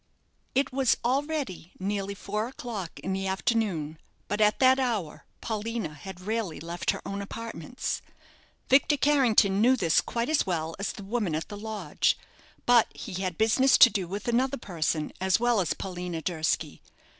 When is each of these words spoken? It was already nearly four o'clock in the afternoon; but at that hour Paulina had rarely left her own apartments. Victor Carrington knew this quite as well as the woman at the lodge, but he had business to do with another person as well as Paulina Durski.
It 0.55 0.73
was 0.73 0.97
already 1.05 1.73
nearly 1.77 2.15
four 2.15 2.47
o'clock 2.47 2.99
in 3.01 3.13
the 3.13 3.27
afternoon; 3.27 3.99
but 4.27 4.41
at 4.41 4.57
that 4.57 4.79
hour 4.79 5.25
Paulina 5.41 5.93
had 5.93 6.21
rarely 6.25 6.59
left 6.59 6.89
her 6.89 7.03
own 7.07 7.21
apartments. 7.21 8.01
Victor 8.67 8.97
Carrington 8.97 9.61
knew 9.61 9.75
this 9.75 10.01
quite 10.01 10.27
as 10.27 10.43
well 10.43 10.75
as 10.79 10.91
the 10.93 11.03
woman 11.03 11.35
at 11.35 11.49
the 11.49 11.55
lodge, 11.55 12.17
but 12.65 12.87
he 12.97 13.21
had 13.21 13.37
business 13.37 13.77
to 13.77 13.91
do 13.91 14.07
with 14.07 14.27
another 14.27 14.57
person 14.57 15.11
as 15.21 15.39
well 15.39 15.61
as 15.61 15.75
Paulina 15.75 16.19
Durski. 16.23 16.81